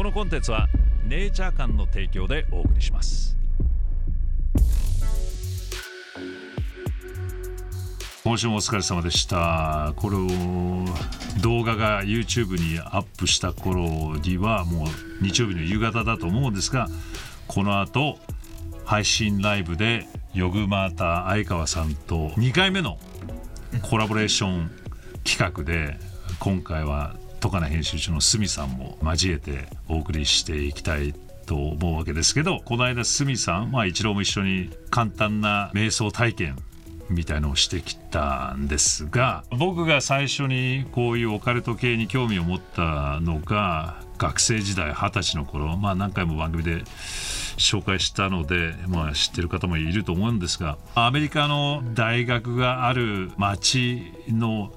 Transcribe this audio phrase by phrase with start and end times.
[0.00, 0.66] このコンテンツは
[1.04, 3.36] ネイチャー館の提供でお送りします。
[8.24, 9.92] 今週もお疲れ様でした。
[9.96, 10.26] これを
[11.42, 14.86] 動画が YouTube にアップした頃にはもう
[15.22, 16.88] 日曜日の夕方だと思うんですが
[17.46, 18.18] この後
[18.86, 22.98] 配信ライブでヨグマータ相川さんと2回目の
[23.82, 24.70] コラボレーション
[25.24, 25.98] 企画で
[26.38, 31.14] 今回は戸金編集長の鷲見さんも交えてお送りしていきたい
[31.46, 36.56] と思うわけですけどこの間鷲見さん、まあ、一郎も一緒に簡単な瞑想体験
[37.08, 46.84] みたいのをしてきたんですが僕が最初にこういうオカルト系に興味を持ったのが学生時代二十歳の頃まあ何回も番組で
[47.56, 54.72] 紹介したので、まあ、知ってる方もいると思うんですがアメリカの大学がある町の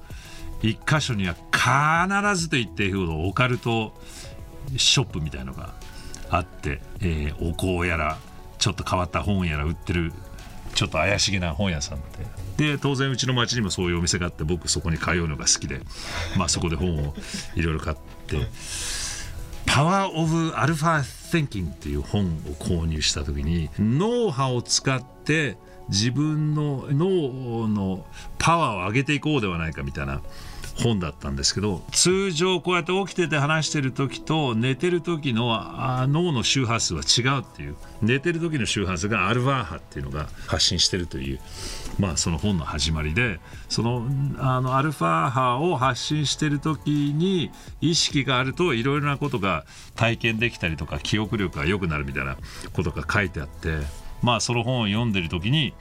[0.64, 3.92] 一箇所には必ずと言っていいほどオカルト
[4.78, 5.74] ショップみたいなのが
[6.30, 8.18] あって、えー、お香やら
[8.58, 10.10] ちょっと変わった本やら売ってる
[10.74, 12.24] ちょっと怪しげな本屋さんって。
[12.56, 15.80] で当然うちの町にもそういうお店があって僕そこに通うのが好きで、
[16.38, 17.14] まあ、そこで本を
[17.56, 17.96] いろいろ買っ
[18.28, 18.38] て
[19.66, 22.28] 「パワー・オブ・アルファ・テンキング」っていう本を
[22.60, 25.56] 購入した時に脳波を使って
[25.88, 28.06] 自分の脳の
[28.38, 30.22] パワーを上げていこうではないかみたいな
[30.82, 35.56] 本だったんですけど通常こうやって起きてて話してる時と寝てる時の
[36.08, 41.40] 脳の周波数は違うっていう寝てる時の周波数がアルファ波っていうのが発信してるという
[41.98, 44.06] まあその本の始まりでその
[44.38, 49.64] あのアルファ波を発信してる時に意識があるといろいろなことが
[49.94, 52.36] 体験できたりとか記憶力が良くなるみたいな
[52.72, 53.78] ことが書いてあって
[54.22, 55.72] まあその本を読んでる時に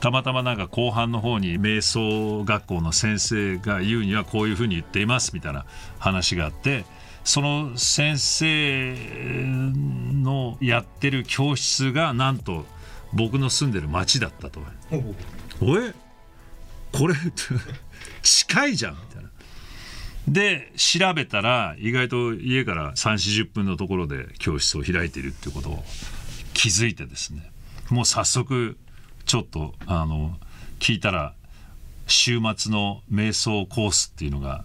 [0.00, 5.64] たまたまなんか後半の方に瞑想学校の先生が言うにはこういうふうに言っていますみたいな
[5.98, 6.84] 話があって
[7.24, 8.94] その先生
[10.22, 12.64] のやってる教室がなんと
[13.12, 14.60] 僕の住んでる町だったと。
[15.60, 15.92] おえ
[16.92, 17.14] これ
[18.22, 19.30] 近いじゃんみたいな。
[20.28, 25.84] で調べたら意外と家から3 4 0分のところで教室を開いているっていうことを
[26.52, 27.50] 気づいてですね
[27.90, 28.76] もう早速
[29.26, 30.36] ちょっとあの
[30.78, 31.34] 聞いたら
[32.06, 34.64] 週末の瞑想コースっていうのが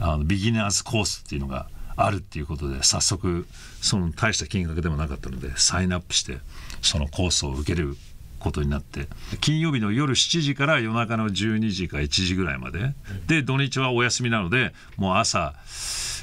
[0.00, 1.66] あのビギナーズコースっていうのが
[1.96, 3.46] あるっていうことで早速
[3.82, 6.38] その大した金額でもなかったのでサインアップして
[6.80, 7.96] そのコースを受ける
[8.38, 9.06] ことになって
[9.40, 12.94] 金曜日の夜7時から夜中の12時か1時ぐらいまで
[13.28, 15.54] で土日はお休みなのでもう朝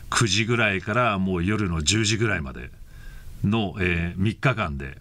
[0.09, 2.71] 9時ぐらいからもう夜の10時ぐらいまで
[3.43, 4.97] の、えー、3日間で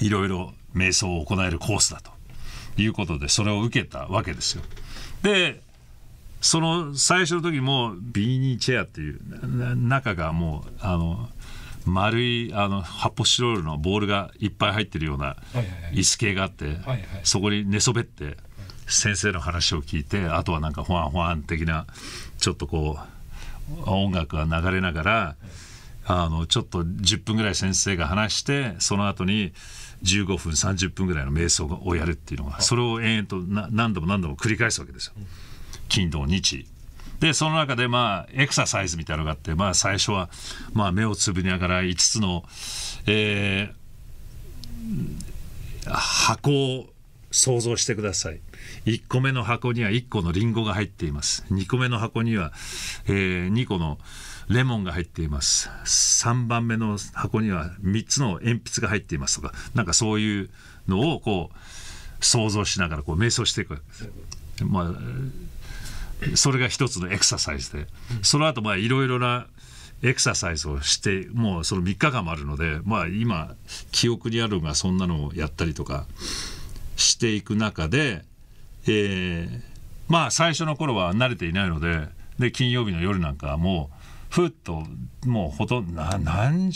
[0.00, 2.10] いろいろ瞑想を行えるコースだと
[2.80, 4.62] いうことでそれを受けたわけですよ。
[5.22, 5.60] で
[6.40, 11.28] その最初の時もビーニーチェアっていう中がもうあの
[11.84, 15.36] 丸いあの発泡スチロールのボールがいっぱい入ってるような
[15.92, 16.76] 椅子系があって、
[17.24, 18.36] そこに寝そべって
[18.86, 21.86] 先生の話を聞いてあとはなんかホワンホワン的な
[22.38, 22.98] ちょっとこ
[23.84, 25.36] う音楽が流れながら
[26.06, 29.52] あのちょっと10分ぐらい先生が話してその後に
[30.02, 35.14] 15分30分ぐらいの瞑想をやるっていうのがそれを延々と何度も何度も繰り返すわけですよ。
[35.88, 36.66] 金土日。
[37.20, 40.30] でその中でまあエクササイズみたいなのがあってまあ最初は
[40.72, 42.44] まあ目をつぶりながら5つの、
[43.06, 46.86] えー、箱を
[47.30, 48.40] 想像してください。
[48.86, 51.44] 1個目の箱には1個のリンゴが入っています。
[51.50, 52.52] 2個目の箱には、
[53.06, 53.98] えー、2個の
[54.50, 60.50] レモンが入っています3番目の箱には3つの鉛筆が入っていますとかなんかそういう
[60.88, 63.82] のをこう想像しながらこう瞑想していく。
[64.64, 67.86] まあそれが一つのエクササイズで
[68.20, 69.46] その後まあいろいろな
[70.02, 73.54] エクササイズをしてもうその3日間もあるのでまあ今
[73.90, 76.06] 記憶にあるのがそんなのをやったりとか
[76.96, 78.22] していく中で、
[78.86, 79.60] えー、
[80.08, 83.99] まあ最初の頃は慣れていないのでで金曜日の夜なんかはもう
[84.30, 84.84] ふっと
[85.26, 86.70] もうほとんどな何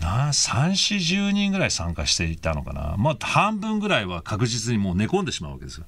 [0.00, 5.86] な340人ぐらい参加していたのかなまあ半分ぐらいは確実にもう寝込んでしまうわけですよ。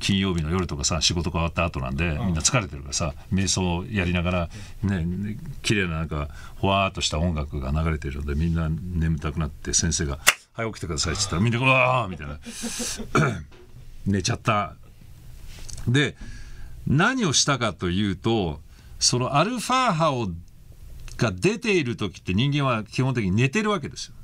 [0.00, 4.48] 金曜日の夜とかさ仕事変わった後なんでみんな疲れてるからさ瞑想やりながら
[4.82, 10.18] ね綺麗ななんかほわっとした音楽が流れてるのでみんな眠たくなって先生が
[10.54, 12.38] 「はい起きてください」っつったらみんな「うわー」みたいな
[14.06, 14.74] 寝ちゃった。
[15.86, 16.16] で
[16.86, 18.60] 何をしたかというと
[19.02, 20.28] そのアルファ波を
[21.16, 24.14] が出ている時って人間は基本的に寝てるわけですよ。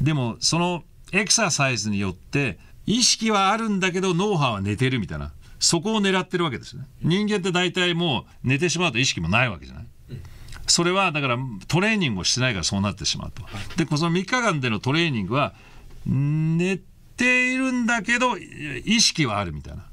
[0.00, 6.84] でもそのエクササイズによって意識はあるんだけど脳波は寝てるみたいなそこを狙ってるわけですね。
[7.02, 9.86] 人間って大体もう寝てしまうと意識もないわけじゃない。
[10.66, 13.42] それはだからトレーニングをしてないからそうなってしまうと。
[13.76, 15.54] でこの3日間でのトレーニングは
[16.04, 16.78] 寝
[17.16, 19.84] ているんだけど意識はあるみたいな。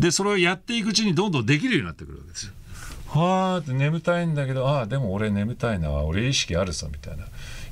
[0.00, 2.52] でそれをやっていくうちにどんどんできるようになってくるわけですよ。
[3.08, 7.24] はあって眠たいんだけどああでも俺眠たいな俺意識あるさみたいな。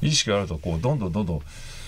[0.03, 1.43] 意識があるとこうどんどんどんどん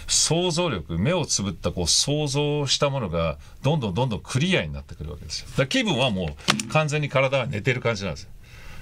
[0.06, 5.48] 想像力目をつぶったこう想像したものがどんどんどんどんクリアになってくるわけですよ。
[5.50, 6.30] だから気分はも
[6.64, 8.30] う完全に体は寝てる感じなんですよ。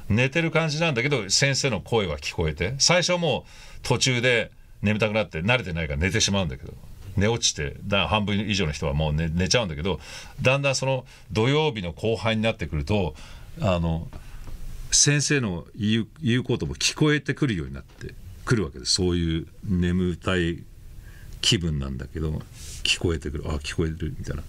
[0.09, 4.53] 寝てる感じなんだけど先生の声は聞こえて最初はもう途中で
[4.83, 6.73] 眠たくなって慣れてないから寝てしまうんだけど
[7.17, 9.99] 寝落ちてだ半分以上の人はもう寝寝ちゃうんだけど
[10.43, 13.17] だんだんその土曜日の後半になってくると
[13.61, 14.07] あの
[14.91, 18.93] 先生の言う言うことも聞こえてくるようになってくるわけです。
[18.95, 20.63] そういう眠たい
[21.41, 22.43] 気分なんだけど
[22.83, 23.45] 聞こえてくる。
[23.49, 24.43] あ聞こえてるみたいな。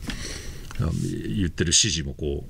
[0.79, 2.45] 言ってる指示もこ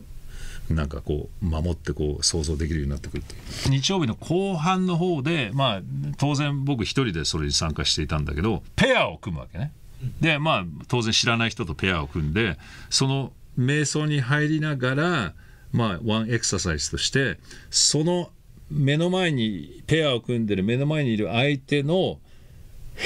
[0.69, 3.35] うなんかこう守ってこう想像できるようになってくるて
[3.69, 5.81] 日曜日の後半の方でまあ
[6.17, 9.71] 当然僕一人でそれに参加していたんだけどペアを組むわけね。
[10.19, 12.57] でまあ当然知らない人とペアを組んで
[12.89, 15.33] その瞑想に入りながら
[15.71, 17.37] まあワンエクササイズとして
[17.69, 18.29] その
[18.69, 22.19] 目の前にペアを組んでる目の前にいる相手の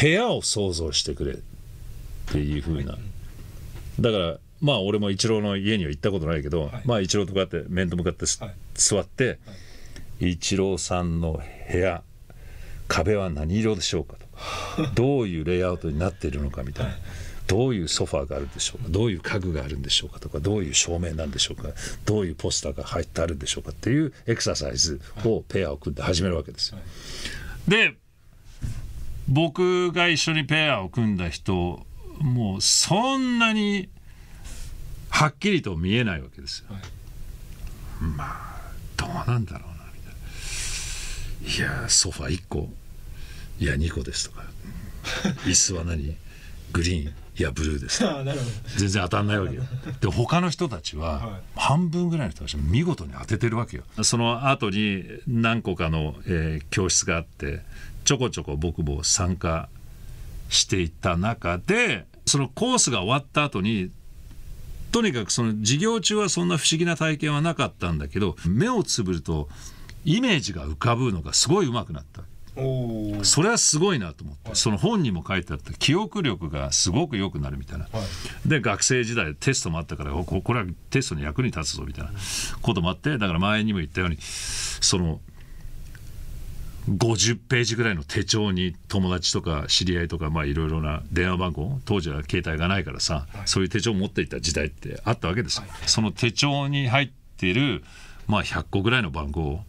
[0.01, 1.37] 部屋を想像してくれっ
[2.27, 2.97] ていうふうな。
[3.99, 9.33] だからまあ俺もイチローの家には行ったことないけど、はい、まあイチローとかって面と向かって、はい、座って、は
[10.21, 11.41] い、イチローさんの
[11.71, 12.03] 部屋
[12.87, 14.21] 壁は何色でしょうかと。
[14.95, 16.97] どういうレイアウトになっているのかみたいな。
[17.47, 18.89] どういうソファーがあるんでしょうか？
[18.89, 21.69] どういう家具があるんでしょうかとかどういう照明なんでしょうか？
[22.05, 26.79] どういうポスターが入ってあるんでしょうかっていうエクササイズをペアを組んで始めるわけですよ。
[27.67, 27.95] で
[29.27, 31.85] 僕が一緒にペアを組んだ人
[32.19, 33.89] もうそんなに
[35.09, 36.73] はっきりと見えないわけですよ。
[36.73, 36.83] はい、
[38.01, 40.09] まあどうなんだろうなみた
[41.59, 41.77] いな。
[41.77, 42.69] いやソファ1個。
[43.59, 44.45] いや2個ですとか。
[45.45, 46.15] 椅子は何？
[46.71, 48.03] グリーンいやブルーです。
[48.77, 49.63] 全然当たんないわけよ。
[50.01, 53.83] で他の人たちは半分ぐらいの人たち見事に当ててるわけよ。
[54.03, 57.61] その後に何個かの、えー、教室があって
[58.03, 59.69] ちょこちょこ僕も参加
[60.49, 63.91] していった中でそのコースが終わった後に
[64.91, 69.47] とにかくその授業中はそんな不思議な体験はなかったんだけど目をつぶると
[70.03, 72.23] イメージが浮かぶのがすごい上手くなった
[73.23, 78.01] それはすごいなと思って、はい、その本にも書いてあった記憶力がすごく良くなるみたいな、は
[78.45, 82.11] い、で学生時代テストもあったからこれはテストに役に立つぞみたいな
[82.61, 85.21] こともあってだから前にも言ったようにその
[86.89, 95.63] 50ページぐらいの手帳に友達とか知り合いとかまあいろいろな電話番号当時は携帯がないからさ、はい、そういう手帳を持っていた時代ってあったわけですよ。
[95.85, 97.83] その手帳に入っている
[98.27, 99.61] まあ100個ぐらいの番号を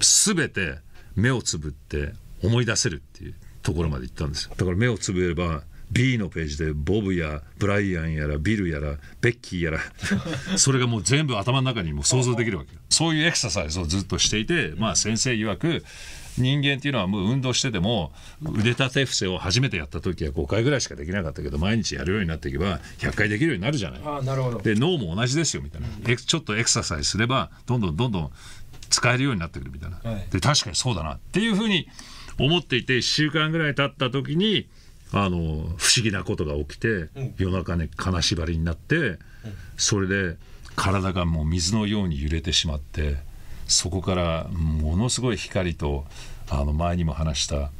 [0.00, 0.78] 全て
[1.16, 2.12] 目をつぶって
[2.44, 4.54] 思い出せるっていうところまで行ったんですよ。
[4.56, 9.80] だから目をつぶれば B のページでボブやブライアンやらビルやらベッキーやら。
[10.56, 12.80] それがもう全部頭の中にも想像できるわけよ。
[12.88, 15.84] そういうエクササイズをずっとしていてまあ先生曰く
[16.38, 24.00] 人間っていうのはもう運動してても腕立て伏せを初めてやった時は5回ぐらいしかできなかったけど毎日やるようになっていけば100回できるようになるじゃない。
[24.04, 24.60] あなるほど。
[24.60, 28.30] で脳も同じですよみたいな、うん、ちょっとエクササイズすればどんどんどんどん
[28.90, 31.88] 使えるようになってくるみたいな、はい、で確かにそうだなっていうふうに
[32.38, 34.68] 思っていて1週間ぐらい経った時に
[35.12, 35.36] あの
[35.76, 39.18] 不思議なことが起きて、うん、夜中ね金縛りになって、うん、
[39.76, 40.36] それで
[40.74, 43.16] 体がもう水のように揺れてしまって
[43.66, 46.04] そこからものすごい光と
[46.48, 47.70] あの前にも話した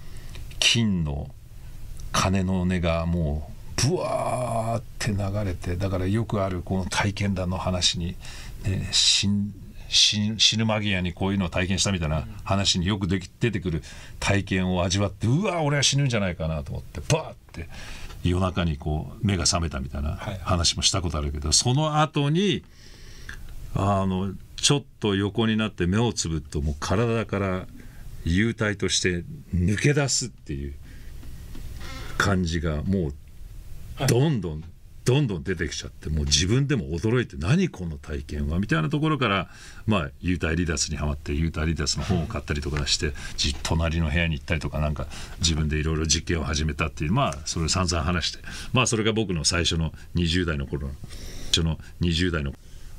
[0.58, 1.28] 金の
[2.12, 8.16] 鐘の音がもうブワーって流れてだからよくあるこの体験談の話に、
[8.64, 9.52] ね、死ん
[9.88, 13.82] 死ぬ間際にこういうのを体験したみたいな話によくでき出てくる
[14.18, 17.68] 体験を味わってうわ俺は死ぬんじゃないかなと思ってバーって
[18.24, 22.64] 夜中にこう目が覚めたみたいな話もしたことあるけど、その後に
[23.74, 27.66] あのちょっと横になって目をつぶっともう体から
[28.24, 29.22] 幽体として
[29.54, 30.74] 抜け出すっていう
[32.18, 34.64] 感じがもうどんどん
[35.06, 39.48] どんどん出てきちゃってもう自分でも驚いて何この体験はみたいなところから
[39.86, 43.12] まあ幽体離脱にはまって幽体離脱の本を買ったりとかして
[43.62, 45.06] 隣の部屋に行ったりとかなんか
[45.38, 48.40] 自分でいろいろ実験を始めたっていうまあそれを散々話して
[48.72, 50.94] まあそれが僕の最初の20代の頃の
[51.52, 52.52] その20代の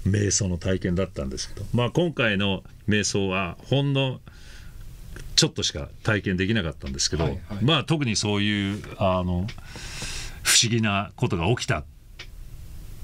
[0.07, 4.21] 瞑想の体験だったんですけどまあ今回の瞑想はほんの
[5.35, 9.45] ちょっとしか体験できなかったんですけど、はいはい、まあ特にそういうあの
[10.43, 11.83] 不思議なことが起きた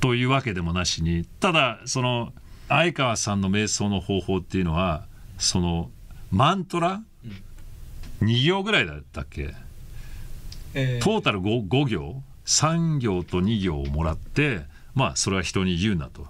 [0.03, 2.33] というわけでもなしにただその
[2.67, 5.05] 相川さんの瞑想の方法っていうのは
[5.37, 5.91] その
[6.29, 7.01] マントラ、
[8.21, 9.55] 2行ぐらいだったっけ？
[10.73, 11.01] えー。
[11.01, 16.27] トータル 5, 5行？3行と2行をもらってまあそれは人に言うなと。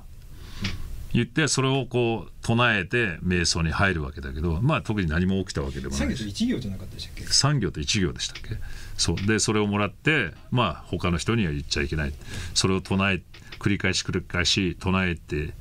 [1.12, 6.00] 言ってそれをこう唱えて瞑想に入るわけだけどまあ特に何も起きたわけでもないし。
[6.00, 8.50] 作業と一行じゃなかったでしたっけ？3行と1行でしたっけ？
[8.98, 9.15] そう。
[9.15, 12.13] でそれをもらってまあ他の人には言っちゃいけない。
[12.53, 13.22] それを唱え
[13.63, 15.53] 繰り返し繰り返し唱えて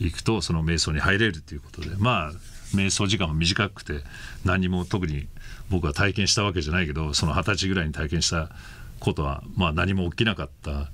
[0.00, 2.32] いくとその瞑想に入れるということでまあ
[2.74, 4.00] 瞑想時間も短くて
[4.44, 5.28] 何も特に
[5.68, 8.48] 僕は体験したわけじゃないけどその二十歳ぐらいに体験した
[8.98, 10.88] ことはまあ何も起きなかった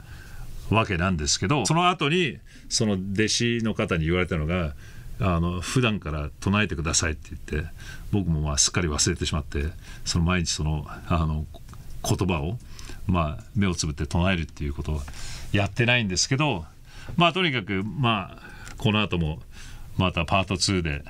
[0.75, 4.75] わけなんですけどその後にその弟子の方に言われたのが
[5.21, 7.71] あの普段から唱えてくださいって言って
[8.11, 9.67] 僕もまあすっかり忘れてしまって
[10.05, 11.47] その毎日そのあの
[12.03, 12.57] 言葉を、
[13.07, 15.01] まあ、目をつぶって唱えるっていうことを
[15.53, 16.65] やってないんですけど
[17.17, 18.43] まあとにかくまあ
[18.79, 19.41] この後も
[19.97, 21.03] またパート2で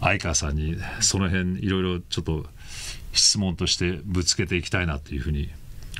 [0.00, 2.46] 相川さんにその辺いろいろちょっと
[3.12, 5.50] 質問としてぶつけていきたいなというふうに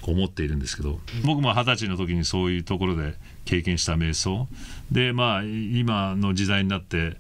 [0.03, 3.15] 思っているんですけど僕も二十歳の時にそういうところで
[3.45, 4.49] 経験した瞑想。
[4.91, 7.17] でまあ今の時代になって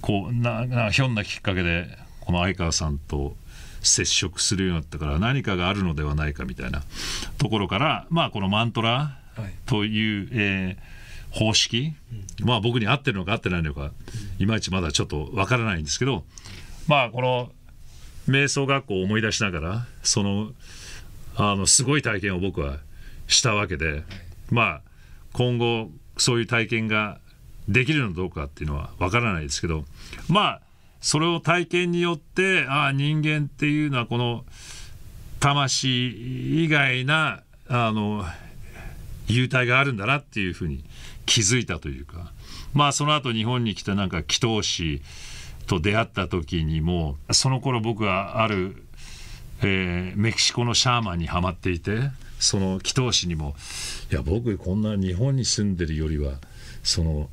[0.00, 1.86] こうななひょんなきっかけで
[2.20, 3.36] この相川さんと
[3.82, 6.82] 接触するようになったから何かがあるのではないかみたいな
[7.38, 9.54] ところからまあこのマントラはい。
[9.66, 11.94] という、えー方式、
[12.40, 13.90] まあ僕に合ってるのか合ってないのか
[14.38, 16.24] いまいちまだちょっとわからないんですけど
[16.86, 17.50] まあこの
[18.28, 20.50] 瞑想学校を思い出しながらその
[21.34, 22.76] あのすごい体験を僕は
[23.26, 24.02] したわけで
[24.50, 24.80] まあ
[25.32, 27.18] 今後そういう体験が
[27.66, 29.84] できるのかどうかっていうのはわからないですけど
[30.28, 30.60] まあ
[31.02, 34.44] それを体験によってああ人間っていうのはこの
[35.40, 38.24] 魂以外なあの
[39.26, 40.84] 幽体があるんだなっていうふうに
[41.26, 42.32] 気づいたというか。
[42.74, 45.02] まあその後日本に来てなんか祈祷師
[45.66, 48.82] と出会った時にもその頃僕はある、
[49.62, 51.98] えーメキシコのシャーマンにはまっていて
[52.38, 53.54] その祈祷師にも
[54.10, 56.32] 「いや僕こんな日本に住んでるよりは
[56.82, 57.28] その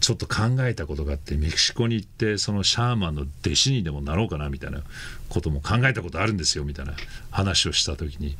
[0.00, 4.80] ちょっと考えたことがあってメキシコに行ってそのシャーマンの弟子にでもなろうかなみたいな
[5.28, 6.94] ことも考えたことあるんですよみたいな
[7.30, 8.36] 話をした時に。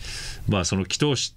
[0.49, 1.35] まあその祈祷師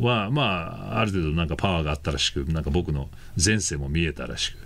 [0.00, 3.08] はまあある程度なんかパワーがあったらしくなんか僕の
[3.42, 4.56] 前世も見えたらしく、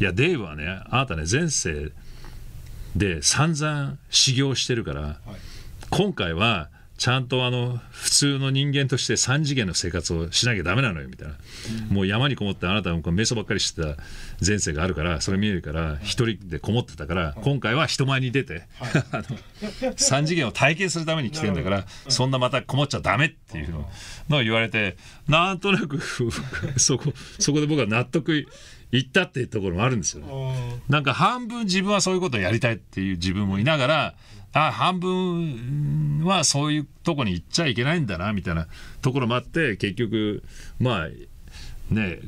[0.00, 1.92] い、やデイブはねあなたね前世
[2.94, 5.20] で散々修行してるから、
[5.90, 6.68] 今回は
[7.00, 11.34] ちゃんとあの普通の人間として3次元の生活をしなきゃダメなのよみたいな、
[11.90, 13.96] もう山にこもってあなたはこう瞑想ばっかりしてた
[14.46, 18.64] 前世があるからそれ見えるから一人でこもってたから、今回は人前に出て、
[19.12, 19.22] あの
[19.94, 23.70] 3次元を体験するために来てんだからそんなまたこもっちゃダメっていう
[24.28, 26.00] のを言われてなんとなく
[26.76, 28.46] そこそこで僕は納得
[28.92, 30.82] いったっていうところもあるんですよね。
[30.90, 34.14] なんか半分自分はそういうことをやりたいっていう自分もいながら
[34.52, 38.66] あ半分はそういうとこに行っちゃいけないんだなみたいな
[39.00, 40.42] ところもあって結局
[40.78, 41.08] まあ
[41.94, 42.20] ね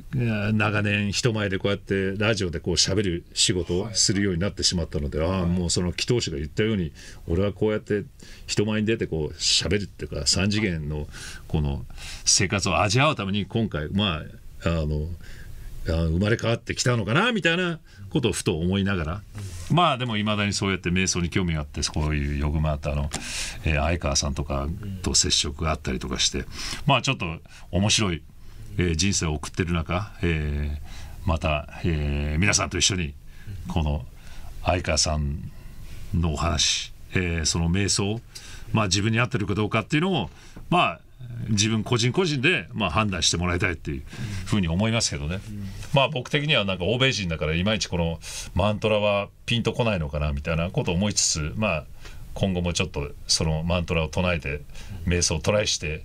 [0.53, 6.93] 長年人前でこうやってラジオでこう喋る仕事をするようになってしまったので、ああもうその祈祷師が言ったように
[7.29, 8.05] 俺はこうやって
[8.47, 11.07] 人前に出てこう喋るっていうか3次元の
[11.49, 11.85] この
[12.25, 14.23] 生活を味わうために今回ま
[14.65, 15.42] ああのあ
[15.85, 19.23] 生まれ変わってきたのかなみたいなことをふと思いながら、
[19.71, 23.11] まあでもいまだにそうやって瞑想に興味があってこういうヨグマータの、
[23.65, 24.69] えー相川さんとか
[25.03, 26.45] と接触があったりとかして。
[26.87, 27.27] まあちょっと
[27.71, 28.23] 面白い、
[28.79, 33.15] えー人生を送ってる中、えーまた、えー皆さんと一緒に
[33.69, 34.05] この
[34.65, 35.51] 相川さん
[36.15, 38.21] のお話、えーその瞑想、
[38.73, 40.31] まあ、自分に合ってるかどうかっていうのを
[40.71, 41.01] まあ
[41.49, 44.03] 自分個人個人でまあ判断してもらいたいっていう
[44.47, 45.41] ふうに思いますけどね、
[45.93, 48.21] まあ僕的にはなんか欧米人だからいまいちこの
[48.55, 51.85] マントラはピンとこないのかなみたいなことを思いつつまあ
[52.35, 54.63] 今後もちょっとそのマントラを唱えて
[55.07, 56.05] 瞑想をトライして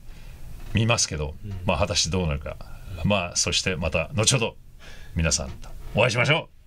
[0.74, 2.58] みますけど、まあ果たしてどうなるか
[3.04, 4.56] まあそしてまた後ほど
[5.16, 6.58] 皆さんとお会いしましょう。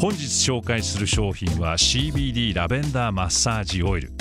[0.00, 4.12] 本日紹介する商品は CBD ラベンダーマッサージオイル。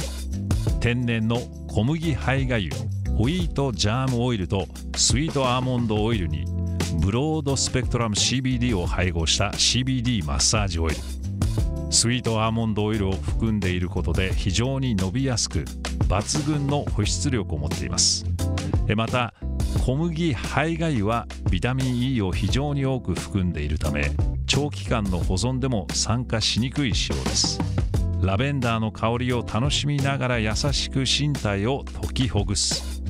[0.80, 2.76] 天然の小麦胚芽油
[3.18, 6.46] ホイートジャームオイルとスイートアーモンドオイルに
[7.02, 10.96] ブロードスペクトラム CBD を配合した CBD マッサージオイル。
[11.90, 15.66] スイートアーモンドオイルを含んでいることで非常に伸びやすく
[16.10, 18.26] 抜群の保湿力を持っています。
[18.96, 19.34] また
[19.84, 24.12] 小麦胚芽油はビタミン E を非常に多く含んでいるため
[24.46, 27.77] 長期間の保存でも酸化しにくい仕様です。
[28.22, 33.02] ラベンダーの香りを楽しみながら優しく身体を解きほぐす。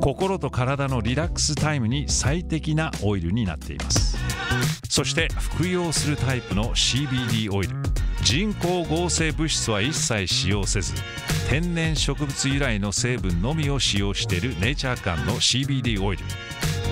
[0.00, 4.16] 心と体のリラックスタイムに最適なオイルになっています。
[4.88, 7.76] そして服用するタイプの CBD オイル。
[8.22, 10.92] 人工合成物質は一切使用せず
[11.48, 16.24] 天然植物由来の成分のみを使用しているネイチャー間の CBD オイル。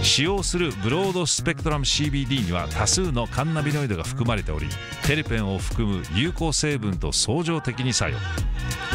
[0.03, 4.67] 使用するブロードスペクトラム CBD には多数のカンナビノイドが含まれており
[5.07, 8.19] テルペンを含む有効成分と相乗的に作用。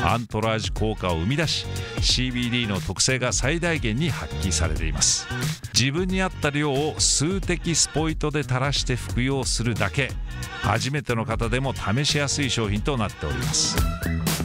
[0.03, 1.65] アントラージ効果を生み出し
[1.97, 5.27] CBD の特性が最大限に発揮されています。
[5.73, 10.11] 自分に合った量を数滴スポイトで垂らして服用するだけ
[10.61, 13.75] 初めての方でも試しやすい商品となっております。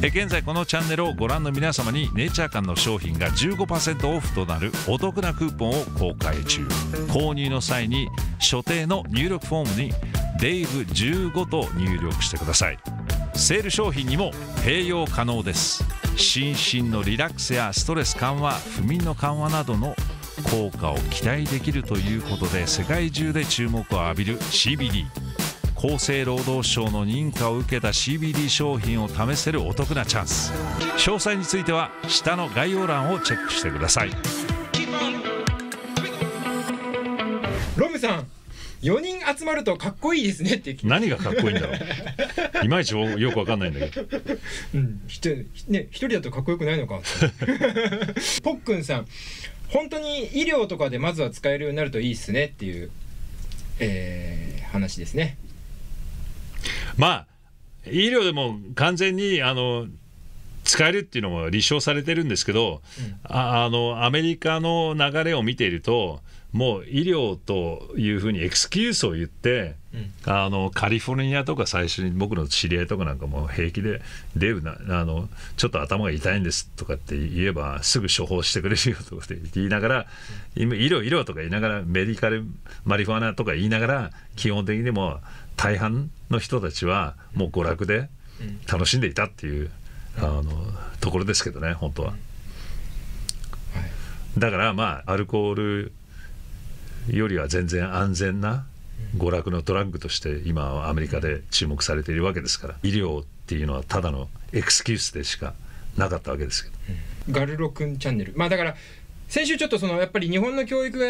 [0.00, 6.62] え現在このチャンネルをご覧の皆様にネイチャー館の商品が15%オフとなるお得なクーポンを公開中。
[7.08, 9.92] 購入の際に所定の入力フォームに
[10.38, 12.78] デイブ15と入力してください。
[13.38, 14.32] セール商品にも
[14.64, 15.84] 併用可能です。
[16.16, 19.94] 心身のリラックスやストレス緩和不眠の緩和などの
[20.50, 25.06] 効果を期待できるということで世界中で注目を浴びる CBD
[25.76, 30.52] 厚生労働省の認可を受けた CBD 商品を試せるお得なチャンス。
[30.96, 34.10] 詳細については下の概要欄をチェックしてください。
[37.76, 38.26] ロムさん
[38.82, 41.78] 4人集まるとかっこいいですねって何がかっこいいんだろう。
[42.64, 44.18] いまいちよくわかんないんだけど。
[44.74, 45.00] うん。
[45.08, 45.30] ひと
[45.68, 47.00] ね一人だとかっこよくないのか。
[48.42, 49.06] ポックンさん
[49.68, 52.90] 本当に医療とかでまずは使えるようになるといいっすねっていう、
[53.80, 55.36] えー、話ですね。
[56.96, 57.26] まあ
[57.86, 59.86] 医療でも完全にあの
[60.64, 66.20] 使えるっていうのも立証されてるんですけど、うん、ああのアメリカの流れを見ていると
[66.52, 74.00] もう医療というふうにエクスキュースを言って、うん、あのカリフォルニアとか最初に僕の知り合いとかなんかも平気で
[74.34, 75.28] 「デブなあの
[75.58, 80.06] ちょっと頭が痛いんです」とかって言えばすぐ処方してくれるよとかって言いながら
[80.56, 82.44] 「うん、医療医療」とか言いながらメディカル
[82.84, 85.20] マリファナとか言いながら基本的にも
[85.56, 88.08] 大半の人たちはもう娯楽で
[88.66, 89.70] 楽しんでいたっていう、
[90.16, 90.44] あの
[91.00, 92.14] ところですけどね本当は。
[94.38, 95.92] だからまあアルコール
[97.16, 98.66] よりは全然安全な
[99.16, 105.54] 娯楽のドラッグとして今はアメリカで注目されているわけですから医療っていうのはただのエクスキュースでしか
[105.96, 106.76] なかったわけですけど、
[107.28, 108.32] うん、ガルロ君チャンネル。
[108.36, 108.76] まあだから
[109.28, 111.06] 先週ちょっとそのやっぱり日本の教育が、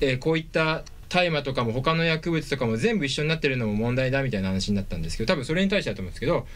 [0.00, 6.46] えー、こういった大麻とかも他の薬物とかも全部一緒になってるのも問題だみたいな話になったんですけど多分それに対してだと思うんですけど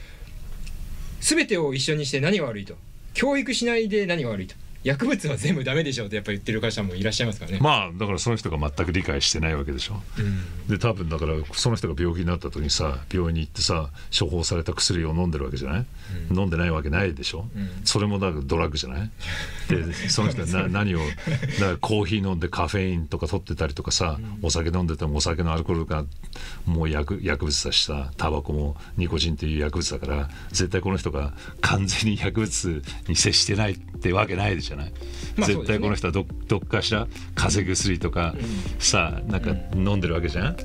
[1.20, 2.76] 全てを一緒にして何が悪いと。
[3.14, 7.58] 教育しないで何が悪いと薬物は全部ダメでしょってやっぱ言ってる会社もいらっしゃいますからね。
[7.60, 15.86] まあだからその人が全く理解してないわけでしょ、うん、で多分だからその人が病気になった時にさ病院に行ってさ処方された薬を飲んでるわけじゃない、
[16.30, 19.10] うん、飲んでないわけないでしょ、うん、それもだからドラッグじゃない？
[19.68, 26.04] で その人はな何をだからコーヒー飲んでカフェインとか取ってたりとかさ、お酒飲んでてもお酒のアルコールが
[26.66, 34.92] もう薬薬物だしさタバコもニコチンっていう薬物だから絶対この人が完全に薬物に接してないってわけないでしょじゃない、
[35.36, 38.34] まあ、絶対この人はどどっかしら風邪薬とか、
[38.78, 40.56] さあなんか飲んでるわけじゃん、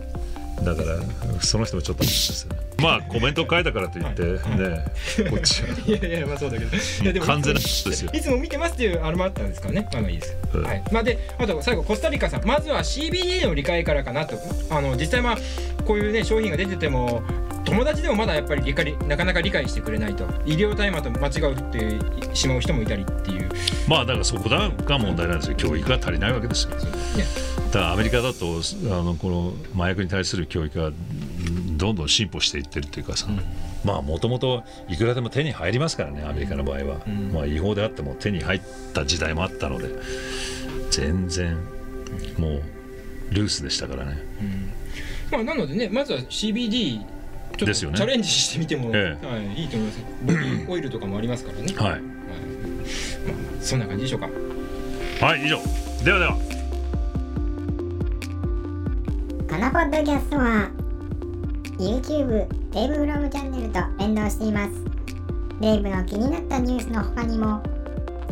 [0.64, 2.04] だからその人もちょっと
[2.82, 4.86] まあコメント書いたからといってね、
[5.30, 5.70] こっちは。
[5.88, 6.76] いやいやまあそうだけど。
[6.76, 8.12] いやでも完全なですよ。
[8.14, 9.88] いつも見てますっていうあれもあったんですかね？
[9.92, 12.46] まあまあいいです、はい、まあであと最後コスタリカさん。
[12.46, 14.38] まずは CBD の理解からかなと。
[14.70, 15.38] あの実際まあ
[15.86, 17.24] こういうね商品が出てても
[17.78, 23.52] 友達でもまだやっぱり理解なかなか理解してくれないと医療大麻と間違うってしまう人もいたりっていう。
[23.88, 25.56] まあだからそこが問題なんですよ。
[25.56, 26.82] 教育が足りないわけですよ、ね、
[27.68, 30.92] だからアメリカだとあのこの麻薬に対する教育が
[31.78, 33.42] どんどん進歩していってるっていうかさ、うん、
[33.86, 38.62] まあもともといくらでも手に入りますからねアメリカの場合は、うん、まあ違法であっても手に入っ
[38.96, 39.90] た時代もあったので
[40.90, 41.58] 全然
[42.40, 42.62] もう
[43.30, 44.72] ルースでしたからね、うん、
[45.32, 47.17] まあなのでねまずは CBD
[47.58, 50.00] ちょっとチャレンジしてみても、ええ、はい、いいと思います。
[50.24, 51.74] ボディオイルとかもありますからね。
[51.76, 54.30] はい、はい、まあ、そんな感じでしょうか。
[55.26, 55.60] はい以上。
[56.04, 56.34] ではでは。
[59.50, 60.70] このポッドキャストは
[61.80, 64.72] YouTube デイブフロムチャンネルと連動しています。
[65.60, 67.64] デイブの気になったニュースの他にも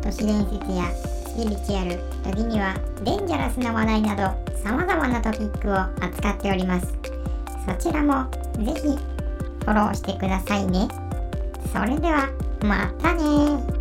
[0.03, 6.93] 都市伝説やスピリチュアル時にはデンジャラスな話題など様々なトピックを扱っております。
[7.65, 8.29] そちらも
[8.63, 9.14] ぜひ
[9.65, 10.87] フォローしてくださいね。
[11.73, 12.29] それでは
[12.61, 13.74] またね